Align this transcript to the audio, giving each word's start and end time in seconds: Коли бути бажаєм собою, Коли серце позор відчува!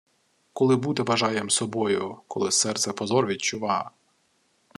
Коли 0.53 0.75
бути 0.75 1.03
бажаєм 1.03 1.49
собою, 1.49 2.17
Коли 2.27 2.51
серце 2.51 2.93
позор 2.93 3.27
відчува! 3.27 3.91